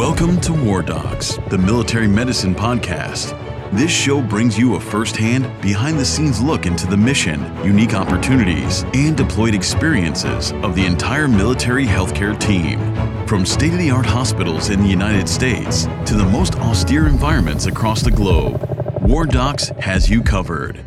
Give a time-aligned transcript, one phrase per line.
[0.00, 3.38] Welcome to War Docs, the military medicine podcast.
[3.70, 8.82] This show brings you a firsthand, behind the scenes look into the mission, unique opportunities,
[8.94, 12.78] and deployed experiences of the entire military healthcare team.
[13.26, 17.66] From state of the art hospitals in the United States to the most austere environments
[17.66, 18.58] across the globe,
[19.02, 20.82] War Docs has you covered.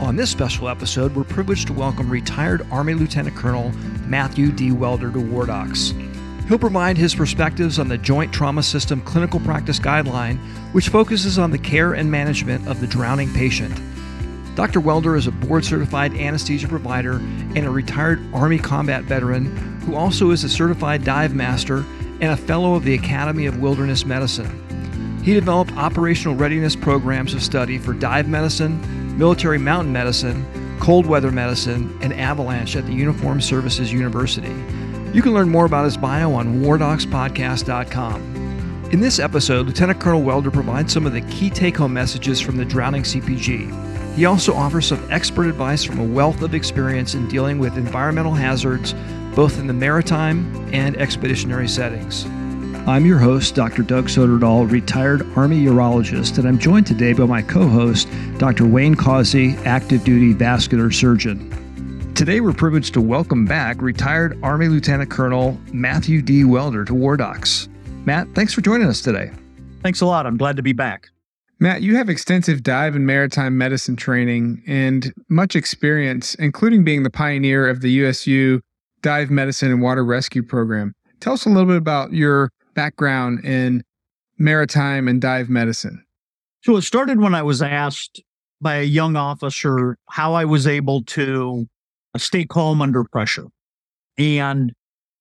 [0.00, 3.70] On this special episode, we're privileged to welcome retired Army Lieutenant Colonel
[4.04, 4.72] Matthew D.
[4.72, 5.94] Welder to War Docs.
[6.48, 10.38] He'll provide his perspectives on the Joint Trauma System Clinical Practice Guideline,
[10.72, 13.80] which focuses on the care and management of the drowning patient.
[14.54, 14.78] Dr.
[14.78, 19.46] Welder is a board certified anesthesia provider and a retired Army combat veteran
[19.80, 21.84] who also is a certified dive master
[22.20, 25.20] and a fellow of the Academy of Wilderness Medicine.
[25.24, 30.46] He developed operational readiness programs of study for dive medicine, military mountain medicine,
[30.78, 34.54] cold weather medicine, and avalanche at the Uniformed Services University.
[35.16, 38.90] You can learn more about his bio on wardocspodcast.com.
[38.92, 42.58] In this episode, Lieutenant Colonel Welder provides some of the key take home messages from
[42.58, 44.14] the drowning CPG.
[44.14, 48.34] He also offers some expert advice from a wealth of experience in dealing with environmental
[48.34, 48.94] hazards,
[49.34, 52.26] both in the maritime and expeditionary settings.
[52.86, 53.84] I'm your host, Dr.
[53.84, 58.66] Doug Soderdahl, retired Army urologist, and I'm joined today by my co host, Dr.
[58.66, 61.65] Wayne Causey, active duty vascular surgeon.
[62.16, 66.44] Today, we're privileged to welcome back retired Army Lieutenant Colonel Matthew D.
[66.44, 67.68] Welder to War Docs.
[68.06, 69.30] Matt, thanks for joining us today.
[69.82, 70.24] Thanks a lot.
[70.24, 71.10] I'm glad to be back.
[71.58, 77.10] Matt, you have extensive dive and maritime medicine training and much experience, including being the
[77.10, 78.62] pioneer of the USU
[79.02, 80.94] Dive Medicine and Water Rescue Program.
[81.20, 83.84] Tell us a little bit about your background in
[84.38, 86.02] maritime and dive medicine.
[86.64, 88.22] So it started when I was asked
[88.62, 91.68] by a young officer how I was able to
[92.18, 93.46] stay calm under pressure.
[94.18, 94.72] And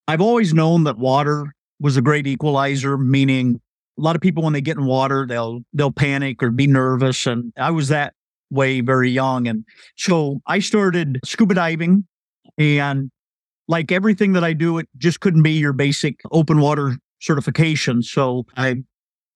[0.08, 3.60] I've always known that water was a great equalizer, meaning
[3.98, 7.26] a lot of people when they get in water, they'll they'll panic or be nervous.
[7.26, 8.14] And I was that
[8.50, 9.48] way very young.
[9.48, 9.66] And
[9.98, 12.06] so I started scuba diving
[12.58, 13.10] and
[13.68, 18.04] like everything that I do, it just couldn't be your basic open water certification.
[18.04, 18.84] So I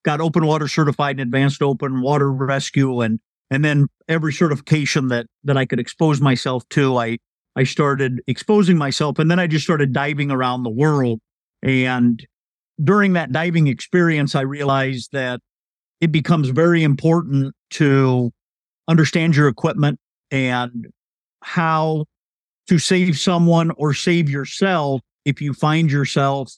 [0.06, 3.20] got open water certified and advanced open water rescue and
[3.52, 7.18] and then every certification that that I could expose myself to, I
[7.60, 11.20] I started exposing myself and then I just started diving around the world.
[11.62, 12.26] And
[12.82, 15.42] during that diving experience, I realized that
[16.00, 18.32] it becomes very important to
[18.88, 20.00] understand your equipment
[20.32, 20.88] and
[21.44, 22.06] how
[22.68, 26.54] to save someone or save yourself if you find yourself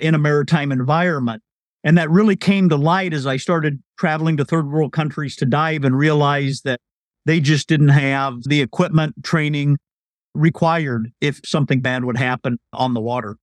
[0.00, 1.42] in a maritime environment.
[1.82, 5.46] And that really came to light as I started traveling to third world countries to
[5.46, 6.78] dive and realized that
[7.26, 9.78] they just didn't have the equipment, training,
[10.34, 13.36] required if something bad would happen on the water.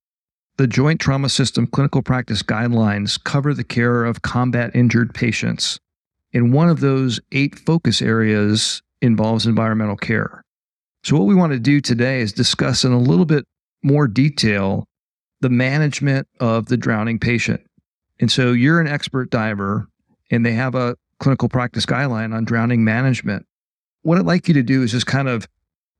[0.58, 5.78] The Joint Trauma System clinical practice guidelines cover the care of combat injured patients.
[6.34, 10.42] And one of those eight focus areas involves environmental care.
[11.04, 13.44] So, what we want to do today is discuss in a little bit
[13.82, 14.84] more detail
[15.40, 17.60] the management of the drowning patient.
[18.20, 19.88] And so, you're an expert diver,
[20.30, 23.46] and they have a clinical practice guideline on drowning management.
[24.02, 25.48] What I'd like you to do is just kind of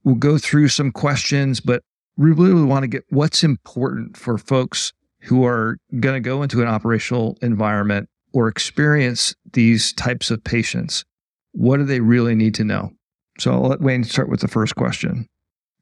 [0.05, 1.83] We'll go through some questions, but
[2.17, 4.93] we really want to get what's important for folks
[5.23, 11.05] who are going to go into an operational environment or experience these types of patients.
[11.53, 12.91] What do they really need to know?
[13.39, 15.27] So I'll let Wayne start with the first question.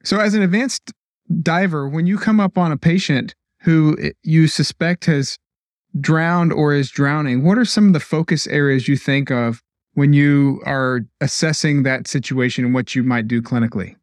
[0.03, 0.91] So, as an advanced
[1.41, 5.37] diver, when you come up on a patient who you suspect has
[5.99, 9.61] drowned or is drowning, what are some of the focus areas you think of
[9.93, 13.95] when you are assessing that situation and what you might do clinically?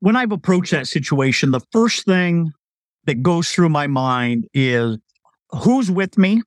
[0.00, 2.52] When I've approached that situation, the first thing
[3.04, 4.98] that goes through my mind is
[5.50, 6.42] who's with me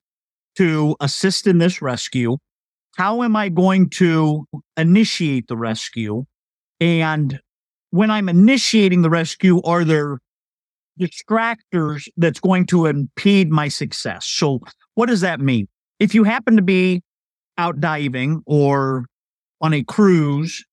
[0.56, 2.36] to assist in this rescue?
[2.96, 4.46] How am I going to
[4.76, 6.24] initiate the rescue?
[6.80, 7.40] And
[7.90, 10.18] when I'm initiating the rescue, are there
[11.00, 14.26] distractors that's going to impede my success?
[14.26, 14.60] So,
[14.94, 15.68] what does that mean?
[15.98, 17.02] If you happen to be
[17.56, 19.06] out diving or
[19.60, 20.64] on a cruise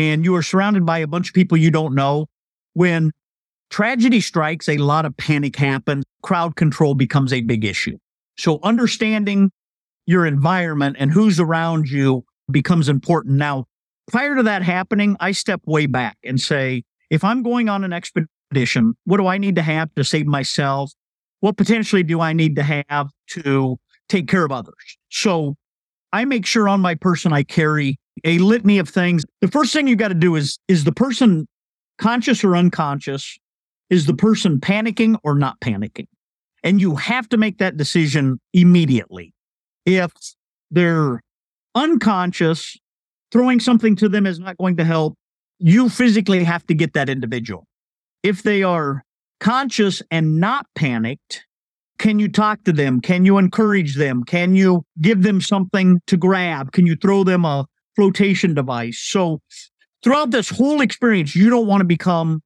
[0.00, 2.26] and you are surrounded by a bunch of people you don't know.
[2.72, 3.12] When
[3.68, 6.04] tragedy strikes, a lot of panic happens.
[6.22, 7.98] Crowd control becomes a big issue.
[8.38, 9.50] So understanding
[10.06, 13.36] your environment and who's around you becomes important.
[13.36, 13.66] Now,
[14.10, 17.92] prior to that happening, I step way back and say, if I'm going on an
[17.92, 20.92] expedition, what do I need to have to save myself?
[21.40, 23.76] What potentially do I need to have to
[24.08, 24.96] take care of others?
[25.10, 25.56] So
[26.10, 29.24] I make sure on my person I carry a litany of things.
[29.40, 31.46] The first thing you got to do is is the person
[31.98, 33.38] conscious or unconscious?
[33.90, 36.06] Is the person panicking or not panicking?
[36.62, 39.34] And you have to make that decision immediately.
[39.86, 40.12] If
[40.70, 41.20] they're
[41.74, 42.76] unconscious,
[43.32, 45.14] throwing something to them is not going to help.
[45.58, 47.66] You physically have to get that individual.
[48.22, 49.02] If they are
[49.40, 51.46] conscious and not panicked,
[51.98, 53.00] can you talk to them?
[53.00, 54.24] Can you encourage them?
[54.24, 56.72] Can you give them something to grab?
[56.72, 58.98] Can you throw them a flotation device?
[58.98, 59.40] So,
[60.02, 62.42] throughout this whole experience, you don't want to become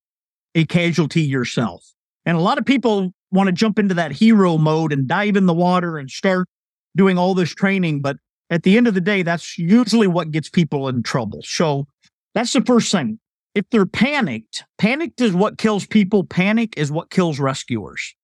[0.55, 1.85] a casualty yourself.
[2.27, 5.47] And a lot of people want to jump into that hero mode and dive in
[5.47, 6.49] the water and start
[6.97, 8.01] doing all this training.
[8.01, 8.17] But
[8.51, 11.43] at the end of the day, that's usually what gets people in trouble.
[11.43, 11.87] So
[12.35, 13.19] that's the first thing.
[13.55, 18.15] If they're panicked, panicked is what kills people, panic is what kills rescuers.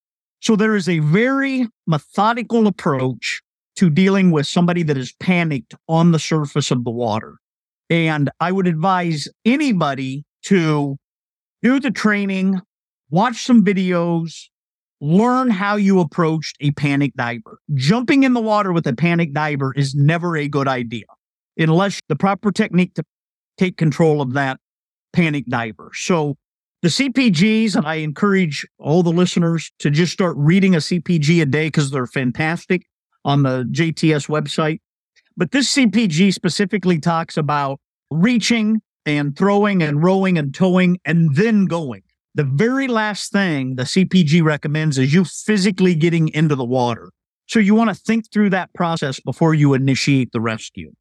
[0.40, 3.42] So there is a very methodical approach
[3.80, 7.38] to dealing with somebody that is panicked on the surface of the water.
[7.88, 10.98] And I would advise anybody to
[11.62, 12.60] do the training,
[13.08, 14.34] watch some videos,
[15.00, 17.58] learn how you approached a panic diver.
[17.72, 21.06] Jumping in the water with a panic diver is never a good idea
[21.56, 23.02] unless the proper technique to
[23.56, 24.60] take control of that
[25.14, 25.90] panic diver.
[25.94, 26.36] So
[26.82, 31.46] the CPGs, and I encourage all the listeners to just start reading a CPG a
[31.46, 32.82] day because they're fantastic
[33.24, 34.80] on the JTS website.
[35.36, 37.80] But this CPG specifically talks about
[38.10, 42.02] reaching and throwing and rowing and towing and then going.
[42.34, 47.10] The very last thing the CPG recommends is you physically getting into the water.
[47.46, 50.92] So you want to think through that process before you initiate the rescue.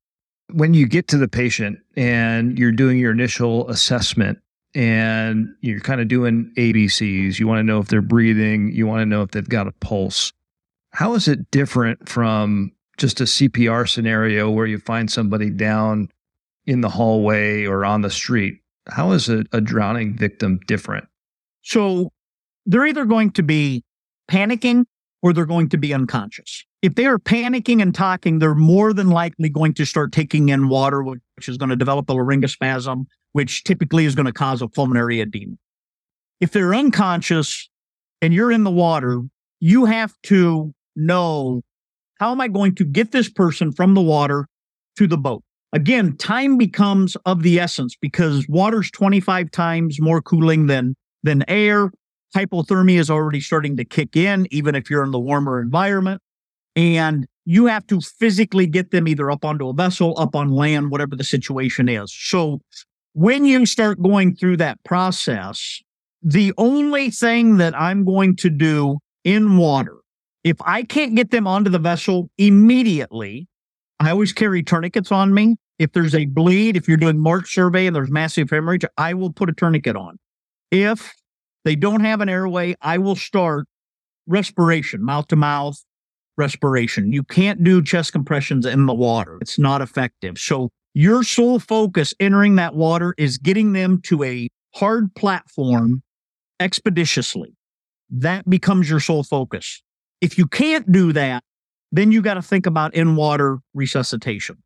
[0.52, 4.40] When you get to the patient and you're doing your initial assessment
[4.74, 9.02] and you're kind of doing ABCs, you want to know if they're breathing, you want
[9.02, 10.34] to know if they've got a pulse.
[10.92, 16.10] How is it different from just a CPR scenario where you find somebody down
[16.66, 18.56] in the hallway or on the street?
[18.90, 21.08] How is a, a drowning victim different?
[21.62, 22.12] So
[22.66, 23.84] they're either going to be
[24.30, 24.86] panicking
[25.22, 26.66] or they're going to be unconscious.
[26.82, 30.70] If they are panicking and talking, they're more than likely going to start taking in
[30.70, 34.68] water, which is going to develop a laryngospasm, which typically is going to cause a
[34.68, 35.56] pulmonary edema.
[36.40, 37.70] If they're unconscious
[38.22, 39.22] and you're in the water,
[39.60, 41.62] you have to know
[42.20, 44.48] how am I going to get this person from the water
[44.98, 45.42] to the boat?
[45.72, 51.92] Again, time becomes of the essence because water's 25 times more cooling than than air.
[52.36, 56.22] Hypothermia is already starting to kick in, even if you're in the warmer environment.
[56.76, 60.92] And you have to physically get them either up onto a vessel, up on land,
[60.92, 62.14] whatever the situation is.
[62.16, 62.62] So
[63.14, 65.82] when you start going through that process,
[66.22, 69.96] the only thing that I'm going to do in water,
[70.44, 73.48] if I can't get them onto the vessel immediately,
[74.00, 75.58] I always carry tourniquets on me.
[75.78, 79.32] If there's a bleed, if you're doing march survey and there's massive hemorrhage, I will
[79.32, 80.18] put a tourniquet on.
[80.72, 81.14] If
[81.66, 83.68] they don't have an airway, I will start
[84.28, 85.84] respiration, mouth to mouth
[86.38, 87.12] respiration.
[87.12, 90.38] You can't do chest compressions in the water, it's not effective.
[90.38, 96.02] So, your sole focus entering that water is getting them to a hard platform
[96.60, 97.56] expeditiously.
[98.10, 99.84] That becomes your sole focus.
[100.22, 101.44] If you can't do that,
[101.92, 104.58] then you got to think about in water resuscitation.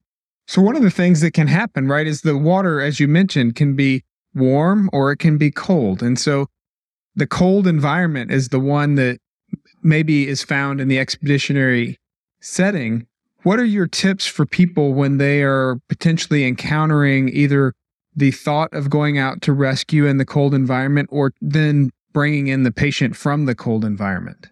[0.47, 3.55] So, one of the things that can happen, right, is the water, as you mentioned,
[3.55, 4.03] can be
[4.35, 6.01] warm or it can be cold.
[6.01, 6.47] And so
[7.15, 9.19] the cold environment is the one that
[9.81, 11.97] maybe is found in the expeditionary
[12.41, 13.07] setting.
[13.43, 17.73] What are your tips for people when they are potentially encountering either
[18.15, 22.63] the thought of going out to rescue in the cold environment or then bringing in
[22.63, 24.49] the patient from the cold environment?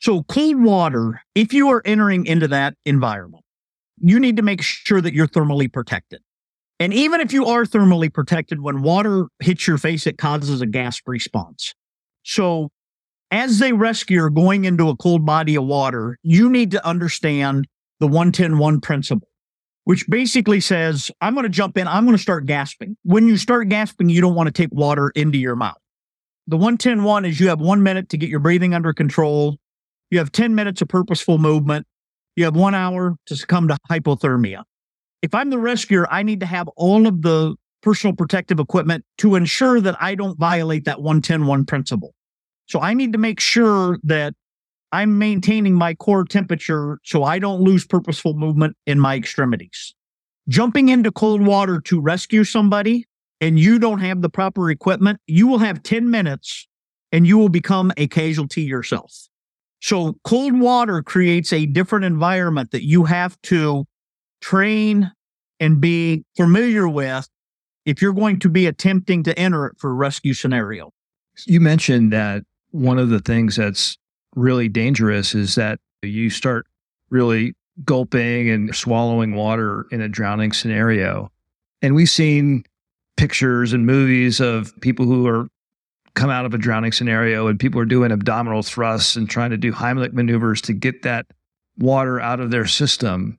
[0.00, 3.44] So, cold water, if you are entering into that environment,
[3.98, 6.22] you need to make sure that you're thermally protected.
[6.78, 10.66] And even if you are thermally protected, when water hits your face, it causes a
[10.66, 11.74] gasp response.
[12.22, 12.70] So,
[13.30, 17.66] as they rescue going into a cold body of water, you need to understand
[18.00, 19.28] the 110 1 principle,
[19.84, 22.96] which basically says, I'm going to jump in, I'm going to start gasping.
[23.02, 25.76] When you start gasping, you don't want to take water into your mouth.
[26.46, 29.58] The 110 1 is you have one minute to get your breathing under control,
[30.10, 31.86] you have 10 minutes of purposeful movement,
[32.36, 34.64] you have one hour to succumb to hypothermia
[35.22, 39.34] if I'm the rescuer, I need to have all of the personal protective equipment to
[39.34, 42.14] ensure that I don't violate that 1101 principle.
[42.66, 44.34] So I need to make sure that
[44.92, 49.94] I'm maintaining my core temperature so I don't lose purposeful movement in my extremities.
[50.48, 53.06] Jumping into cold water to rescue somebody
[53.40, 56.66] and you don't have the proper equipment, you will have 10 minutes
[57.12, 59.29] and you will become a casualty yourself.
[59.80, 63.86] So cold water creates a different environment that you have to
[64.40, 65.10] train
[65.58, 67.28] and be familiar with
[67.86, 70.92] if you're going to be attempting to enter it for a rescue scenario.
[71.46, 73.98] You mentioned that one of the things that's
[74.36, 76.66] really dangerous is that you start
[77.10, 81.30] really gulping and swallowing water in a drowning scenario.
[81.82, 82.64] And we've seen
[83.16, 85.48] pictures and movies of people who are
[86.14, 89.56] come out of a drowning scenario and people are doing abdominal thrusts and trying to
[89.56, 91.26] do Heimlich maneuvers to get that
[91.78, 93.38] water out of their system.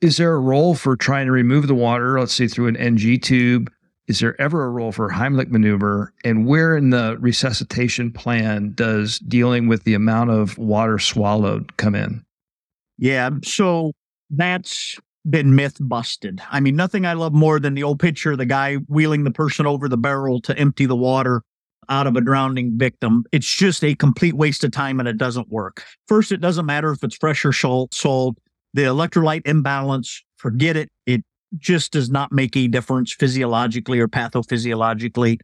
[0.00, 3.20] Is there a role for trying to remove the water, let's say through an NG
[3.20, 3.70] tube?
[4.06, 6.14] Is there ever a role for Heimlich maneuver?
[6.24, 11.94] And where in the resuscitation plan does dealing with the amount of water swallowed come
[11.94, 12.24] in?
[12.96, 13.30] Yeah.
[13.44, 13.92] So
[14.30, 14.96] that's
[15.28, 16.40] been myth busted.
[16.50, 19.30] I mean, nothing I love more than the old picture of the guy wheeling the
[19.30, 21.42] person over the barrel to empty the water
[21.88, 23.24] out of a drowning victim.
[23.32, 25.84] It's just a complete waste of time and it doesn't work.
[26.06, 28.38] First, it doesn't matter if it's fresh or sold.
[28.74, 30.90] The electrolyte imbalance, forget it.
[31.06, 31.24] It
[31.56, 35.38] just does not make a difference physiologically or pathophysiologically.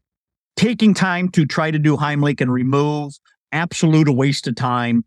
[0.56, 3.14] Taking time to try to do Heimlich and remove,
[3.52, 5.04] absolute a waste of time.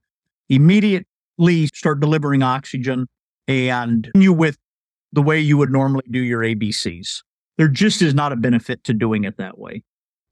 [0.49, 3.07] Immediately start delivering oxygen
[3.47, 4.57] and you with
[5.13, 7.21] the way you would normally do your ABCs.
[7.57, 9.83] There just is not a benefit to doing it that way.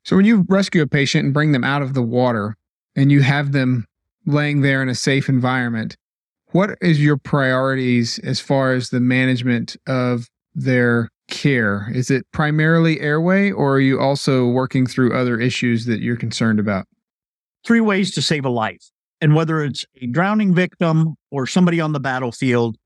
[0.06, 2.56] So when you rescue a patient and bring them out of the water
[2.96, 3.86] and you have them
[4.28, 5.98] laying there in a safe environment,
[6.52, 11.90] what is your priorities as far as the management of their care?
[11.92, 16.60] Is it primarily airway or are you also working through other issues that you're concerned
[16.60, 16.86] about?
[17.66, 18.92] Three ways to save a life.
[19.22, 22.78] And whether it's a drowning victim or somebody on the battlefield,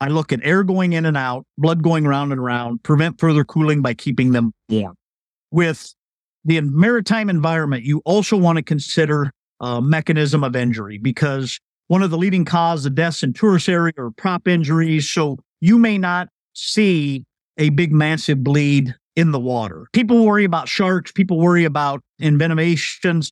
[0.00, 3.44] I look at air going in and out, blood going round and round, prevent further
[3.44, 4.96] cooling by keeping them warm.
[5.52, 5.94] With
[6.44, 11.58] the maritime environment, you also want to consider a mechanism of injury because
[11.88, 15.10] one of the leading causes of deaths in tourist area are prop injuries.
[15.10, 17.24] So you may not see
[17.56, 19.86] a big massive bleed in the water.
[19.92, 23.30] People worry about sharks, people worry about envenomations.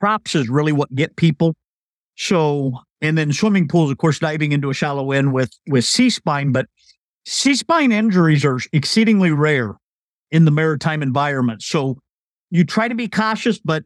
[0.00, 1.54] Props is really what get people.
[2.16, 6.08] So, and then swimming pools, of course, diving into a shallow end with with C
[6.08, 6.66] spine, but
[7.26, 9.74] C spine injuries are exceedingly rare
[10.30, 11.62] in the maritime environment.
[11.62, 11.98] So
[12.50, 13.84] you try to be cautious, but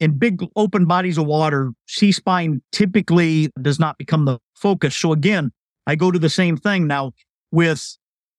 [0.00, 4.96] in big open bodies of water, C spine typically does not become the focus.
[4.96, 5.52] So again,
[5.86, 7.12] I go to the same thing now
[7.52, 7.96] with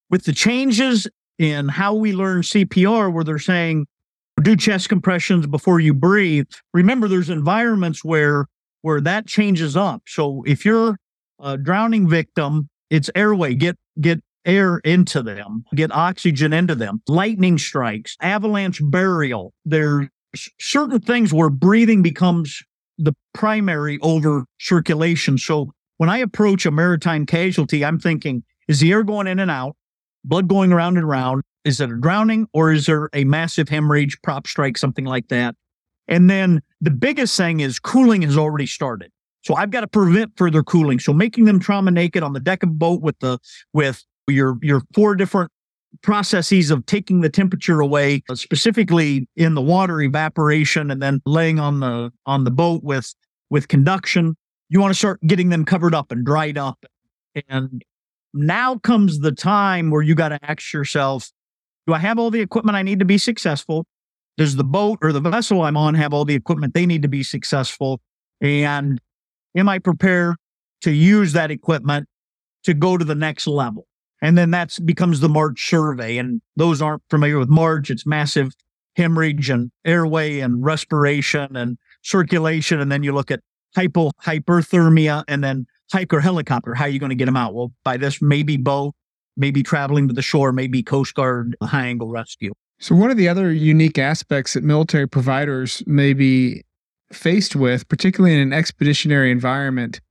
[0.09, 3.87] with the changes in how we learn CPR, where they're saying
[4.41, 6.47] do chest compressions before you breathe.
[6.73, 8.47] Remember, there's environments where
[8.81, 10.01] where that changes up.
[10.07, 10.97] So if you're
[11.39, 13.53] a drowning victim, it's airway.
[13.55, 17.01] Get get air into them, get oxygen into them.
[17.07, 19.53] Lightning strikes, avalanche burial.
[19.65, 20.07] There's
[20.59, 22.61] certain things where breathing becomes
[22.97, 25.37] the primary over circulation.
[25.37, 29.51] So when I approach a maritime casualty, I'm thinking, is the air going in and
[29.51, 29.75] out,
[30.23, 31.43] blood going around and around?
[31.63, 35.55] Is it a drowning or is there a massive hemorrhage, prop strike, something like that?
[36.07, 39.11] And then the biggest thing is cooling has already started.
[39.43, 40.99] So I've got to prevent further cooling.
[40.99, 43.39] So making them trauma naked on the deck of a boat with the
[43.73, 45.51] with your your four different
[46.01, 51.59] processes of taking the temperature away, uh, specifically in the water evaporation, and then laying
[51.59, 53.13] on the on the boat with
[53.49, 54.35] with conduction.
[54.69, 56.85] You want to start getting them covered up and dried up.
[57.49, 57.83] And
[58.33, 61.29] now comes the time where you got to ask yourself,
[61.87, 63.85] do I have all the equipment I need to be successful?
[64.37, 67.09] Does the boat or the vessel I'm on have all the equipment they need to
[67.09, 67.99] be successful?
[68.39, 68.99] And
[69.55, 70.35] am I prepared
[70.81, 72.07] to use that equipment
[72.63, 73.87] to go to the next level?
[74.21, 76.17] And then that becomes the March survey.
[76.17, 78.53] And those aren't familiar with March, it's massive
[78.95, 82.79] hemorrhage and airway and respiration and circulation.
[82.79, 83.41] And then you look at
[83.75, 86.73] hypo hyperthermia and then hike or helicopter.
[86.73, 87.53] How are you going to get them out?
[87.53, 88.93] Well, by this, maybe boat,
[89.37, 92.53] maybe traveling to the shore, maybe Coast Guard high angle rescue.
[92.79, 96.63] So, one of the other unique aspects that military providers may be
[97.11, 100.01] faced with, particularly in an expeditionary environment,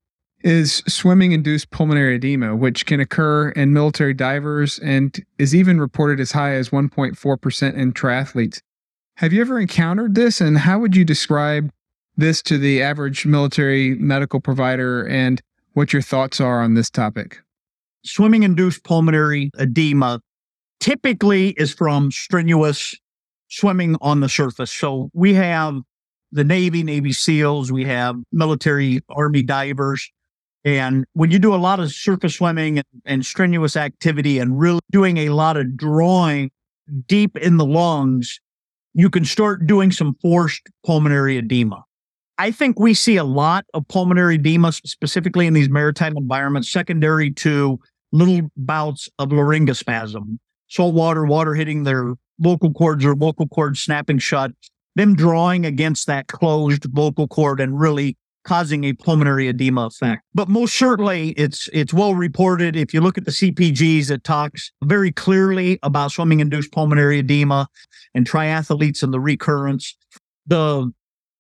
[0.42, 6.20] is swimming induced pulmonary edema, which can occur in military divers and is even reported
[6.20, 8.60] as high as 1.4% in triathletes.
[9.16, 11.70] Have you ever encountered this, and how would you describe
[12.16, 15.42] this to the average military medical provider and
[15.74, 17.40] what your thoughts are on this topic?
[18.04, 20.20] Swimming induced pulmonary edema
[20.80, 22.94] typically is from strenuous
[23.48, 24.72] swimming on the surface.
[24.72, 25.80] So we have
[26.32, 30.10] the Navy, Navy SEALs, we have military Army divers
[30.64, 34.80] and when you do a lot of surface swimming and, and, strenuous activity and really
[34.90, 36.50] doing a lot of drawing
[37.06, 38.40] deep in the lungs,
[38.92, 41.84] you can start doing some forced pulmonary edema.
[42.38, 47.30] I think we see a lot of pulmonary edema, specifically in these maritime environments, secondary
[47.32, 47.78] to
[48.12, 50.38] little bouts of laryngospasm,
[50.68, 54.52] salt water, water hitting their vocal cords or vocal cords snapping shut,
[54.96, 60.22] them drawing against that closed vocal cord and really causing a pulmonary edema effect.
[60.34, 62.76] But most certainly it's it's well reported.
[62.76, 67.68] If you look at the CPGs, it talks very clearly about swimming induced pulmonary edema
[68.14, 69.96] and triathletes and the recurrence.
[70.46, 70.90] The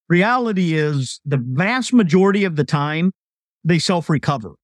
[0.08, 3.12] reality is the vast majority of the time
[3.64, 4.54] they self-recover.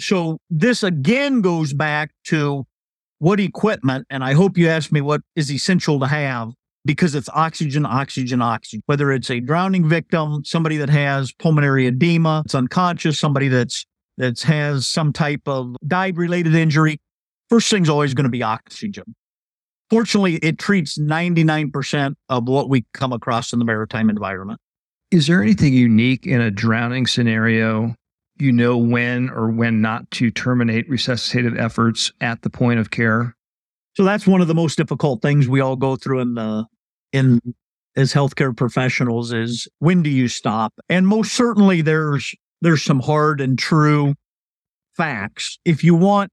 [0.00, 2.66] So this again goes back to
[3.18, 6.52] what equipment, and I hope you ask me what is essential to have
[6.84, 8.82] because it's oxygen, oxygen, oxygen.
[8.86, 13.84] Whether it's a drowning victim, somebody that has pulmonary edema, it's unconscious, somebody that's
[14.16, 17.00] that has some type of dive related injury,
[17.48, 19.14] first thing's always going to be oxygen.
[19.88, 24.60] Fortunately, it treats 99% of what we come across in the maritime environment.
[25.10, 27.94] Is there anything unique in a drowning scenario?
[28.38, 33.34] You know when or when not to terminate resuscitative efforts at the point of care?
[33.94, 36.66] So that's one of the most difficult things we all go through in the
[37.12, 37.40] in
[37.96, 40.72] as healthcare professionals is when do you stop?
[40.88, 44.14] And most certainly there's there's some hard and true
[44.96, 45.58] facts.
[45.64, 46.30] If you want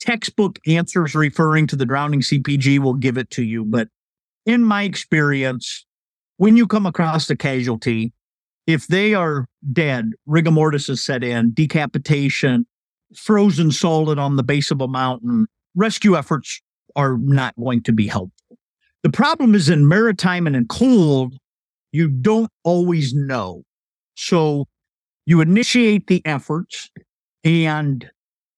[0.00, 3.64] textbook answers referring to the drowning CPG, we'll give it to you.
[3.64, 3.88] But
[4.46, 5.84] in my experience,
[6.36, 8.12] when you come across a casualty,
[8.66, 12.66] if they are dead, rigor mortis is set in, decapitation,
[13.14, 16.60] frozen solid on the base of a mountain, rescue efforts
[16.96, 18.58] are not going to be helpful.
[19.02, 21.34] The problem is in maritime and in cold,
[21.92, 23.62] you don't always know.
[24.14, 24.66] So
[25.26, 26.90] you initiate the efforts
[27.44, 28.10] and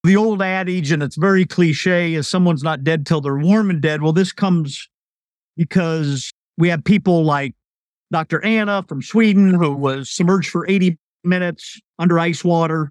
[0.04, 3.80] the old adage, and it's very cliche, is someone's not dead till they're warm and
[3.80, 4.02] dead.
[4.02, 4.88] Well, this comes
[5.56, 7.54] because we have people like
[8.10, 8.44] Dr.
[8.44, 12.90] Anna from Sweden, who was submerged for 80 minutes under ice water,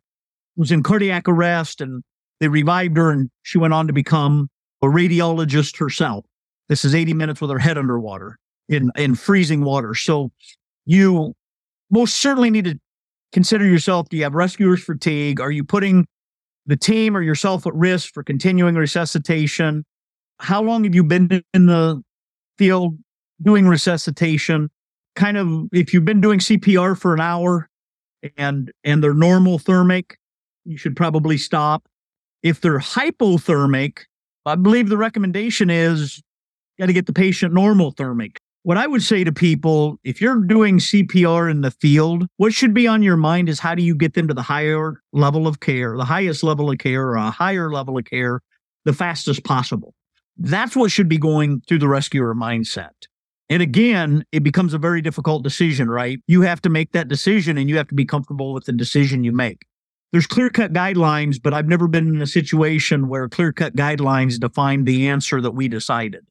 [0.56, 2.02] was in cardiac arrest, and
[2.40, 4.48] they revived her, and she went on to become
[4.82, 6.26] a radiologist herself.
[6.70, 8.38] This is 80 minutes with her head underwater
[8.70, 9.94] in, in freezing water.
[9.94, 10.32] So
[10.86, 11.34] you
[11.90, 12.80] most certainly need to
[13.32, 14.10] consider yourself.
[14.10, 15.40] Do you have rescuer's fatigue?
[15.40, 16.08] Are you putting
[16.66, 19.86] the team or yourself at risk for continuing resuscitation?
[20.40, 22.02] How long have you been in the
[22.58, 22.98] field
[23.42, 24.70] doing resuscitation?
[25.16, 27.70] Kind of, if you've been doing CPR for an hour
[28.38, 30.14] and and they're normothermic,
[30.66, 31.88] you should probably stop.
[32.44, 34.00] If they're hypothermic,
[34.46, 36.22] I believe the recommendation is
[36.80, 38.38] got to get the patient normothermic.
[38.64, 42.74] What I would say to people, if you're doing CPR in the field, what should
[42.74, 45.60] be on your mind is how do you get them to the higher level of
[45.60, 48.42] care, the highest level of care, or a higher level of care
[48.86, 49.94] the fastest possible.
[50.38, 52.92] That's what should be going through the rescuer mindset.
[53.50, 56.20] And again, it becomes a very difficult decision, right?
[56.26, 59.24] You have to make that decision and you have to be comfortable with the decision
[59.24, 59.66] you make
[60.12, 64.40] there's clear cut guidelines, but I've never been in a situation where clear cut guidelines
[64.40, 66.26] define the answer that we decided.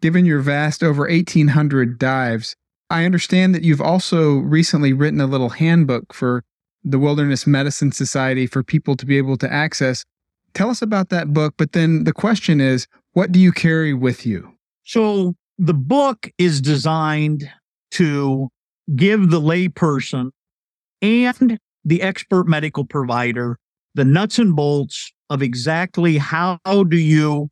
[0.00, 2.54] Given your vast over 1,800 dives,
[2.90, 6.44] I understand that you've also recently written a little handbook for
[6.84, 10.04] the Wilderness Medicine Society for people to be able to access.
[10.52, 11.54] Tell us about that book.
[11.56, 14.52] But then the question is, what do you carry with you?
[14.84, 17.50] So the book is designed
[17.92, 18.48] to
[18.94, 20.30] give the layperson
[21.00, 23.58] and the expert medical provider
[23.94, 27.48] the nuts and bolts of exactly how do you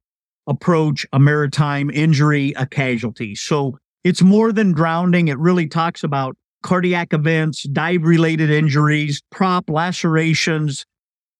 [0.46, 3.34] approach a maritime injury, a casualty.
[3.34, 5.28] So it's more than drowning.
[5.28, 10.84] It really talks about cardiac events, dive related injuries, prop lacerations,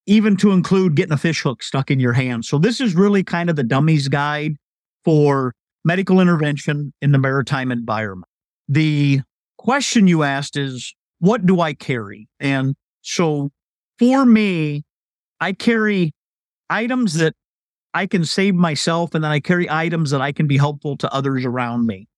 [0.07, 2.45] even to include getting a fish hook stuck in your hand.
[2.45, 4.55] So this is really kind of the dummies guide
[5.05, 5.53] for
[5.85, 8.29] medical intervention in the maritime environment.
[8.69, 9.23] The
[9.59, 12.29] question you asked is, what do I carry?
[12.41, 13.51] And so
[13.99, 14.85] for me,
[15.41, 16.13] I carry
[16.71, 17.35] items that
[17.95, 21.13] I can save myself, and then I carry items that I can be helpful to
[21.13, 22.09] others around me.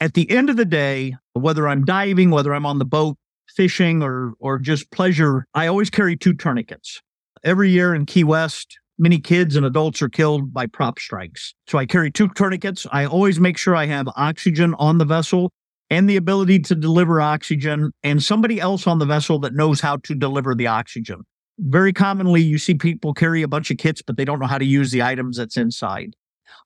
[0.00, 3.16] At the end of the day, whether I'm diving, whether I'm on the boat,
[3.54, 7.00] fishing, or or just pleasure, I always carry two tourniquets.
[7.44, 11.54] Every year in Key West, many kids and adults are killed by prop strikes.
[11.68, 12.86] So I carry two tourniquets.
[12.90, 15.52] I always make sure I have oxygen on the vessel
[15.90, 19.96] and the ability to deliver oxygen and somebody else on the vessel that knows how
[19.98, 21.22] to deliver the oxygen.
[21.58, 24.58] Very commonly, you see people carry a bunch of kits, but they don't know how
[24.58, 26.14] to use the items that's inside.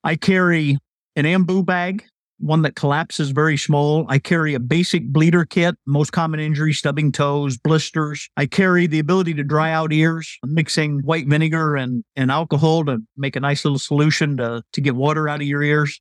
[0.04, 0.78] I carry
[1.16, 2.04] an ambu bag,
[2.38, 4.04] one that collapses very small.
[4.08, 8.28] I carry a basic bleeder kit, most common injury, stubbing toes, blisters.
[8.36, 12.98] I carry the ability to dry out ears, mixing white vinegar and, and alcohol to
[13.16, 16.00] make a nice little solution to, to get water out of your ears.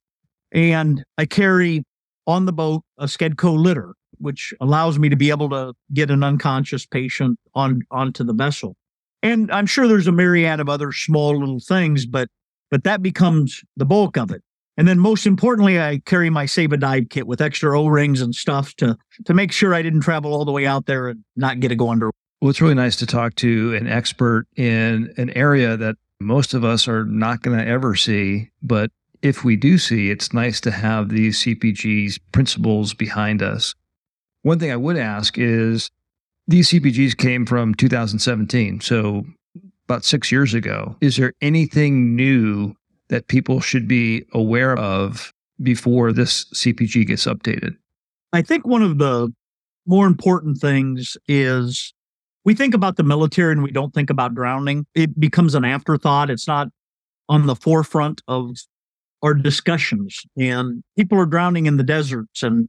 [0.51, 1.83] And I carry
[2.27, 6.23] on the boat a Skedco litter, which allows me to be able to get an
[6.23, 8.75] unconscious patient on onto the vessel.
[9.21, 12.27] And I'm sure there's a myriad of other small little things, but
[12.69, 14.41] but that becomes the bulk of it.
[14.77, 18.73] And then most importantly, I carry my a Dive kit with extra O-rings and stuff
[18.75, 21.69] to to make sure I didn't travel all the way out there and not get
[21.69, 25.77] to go under Well, it's really nice to talk to an expert in an area
[25.77, 28.49] that most of us are not going to ever see.
[28.61, 28.91] But
[29.23, 33.73] if we do see, it's nice to have these CPGs principles behind us.
[34.43, 35.89] One thing I would ask is
[36.45, 38.81] these CPGs came from 2017.
[38.81, 39.25] So
[39.85, 40.95] about six years ago.
[41.01, 42.73] Is there anything new
[43.09, 47.75] that people should be aware of before this CPG gets updated?
[48.31, 49.31] I think one of the
[49.85, 51.93] more important things is
[52.45, 54.85] we think about the military and we don't think about drowning.
[54.95, 56.29] It becomes an afterthought.
[56.29, 56.69] It's not
[57.29, 58.55] on the forefront of
[59.23, 60.21] our discussions.
[60.37, 62.67] And people are drowning in the deserts and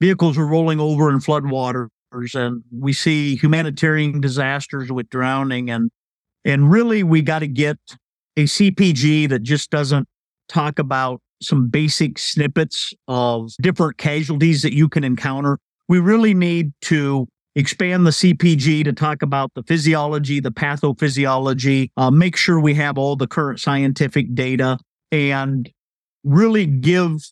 [0.00, 1.88] vehicles are rolling over in floodwaters.
[2.34, 5.70] And we see humanitarian disasters with drowning.
[5.70, 5.90] And,
[6.44, 7.78] and really, we got to get
[8.36, 10.06] a CPG that just doesn't
[10.48, 15.58] talk about some basic snippets of different casualties that you can encounter.
[15.88, 22.10] We really need to expand the CPG to talk about the physiology, the pathophysiology, uh,
[22.10, 24.78] make sure we have all the current scientific data,
[25.12, 25.70] and
[26.24, 27.30] really give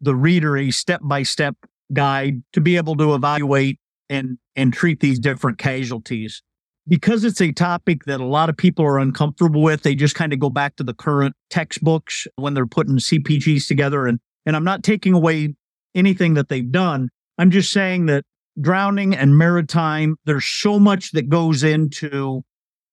[0.00, 1.56] the reader a step by step
[1.92, 3.78] guide to be able to evaluate
[4.10, 6.42] and, and treat these different casualties.
[6.88, 10.32] Because it's a topic that a lot of people are uncomfortable with, they just kind
[10.32, 14.06] of go back to the current textbooks when they're putting CPGs together.
[14.06, 15.54] And, and I'm not taking away
[15.94, 17.08] anything that they've done.
[17.38, 18.24] I'm just saying that
[18.60, 22.42] drowning and maritime, there's so much that goes into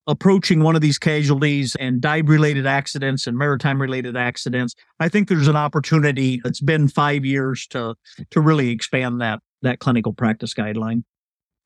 [0.09, 4.73] approaching one of these casualties and dive related accidents and maritime related accidents.
[4.99, 6.41] I think there's an opportunity.
[6.43, 7.95] It's been five years to
[8.31, 11.03] to really expand that that clinical practice guideline.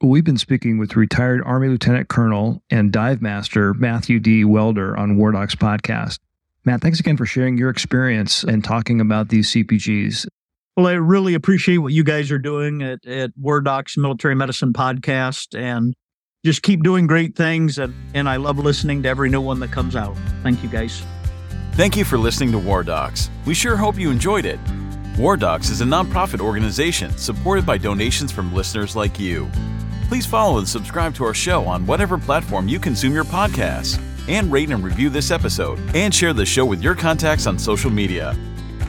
[0.01, 4.43] We've been speaking with retired Army Lieutenant Colonel and dive master Matthew D.
[4.43, 6.19] Welder on War Docs podcast.
[6.65, 10.27] Matt, thanks again for sharing your experience and talking about these CPGs.
[10.75, 14.73] Well, I really appreciate what you guys are doing at, at War Docs Military Medicine
[14.73, 15.93] Podcast and
[16.43, 17.79] just keep doing great things.
[17.79, 20.15] And, and I love listening to every new one that comes out.
[20.41, 21.01] Thank you, guys.
[21.73, 23.29] Thank you for listening to War Docs.
[23.45, 24.59] We sure hope you enjoyed it.
[25.17, 29.49] War Docs is a nonprofit organization supported by donations from listeners like you.
[30.07, 34.51] Please follow and subscribe to our show on whatever platform you consume your podcasts, and
[34.51, 38.35] rate and review this episode, and share the show with your contacts on social media.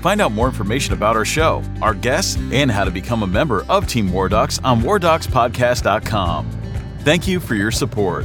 [0.00, 3.64] Find out more information about our show, our guests, and how to become a member
[3.68, 6.63] of Team War Docs on WarDocsPodcast.com.
[7.04, 8.24] Thank you for your support.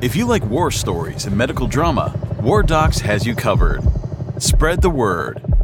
[0.00, 3.82] If you like war stories and medical drama, War Docs has you covered.
[4.38, 5.55] Spread the word.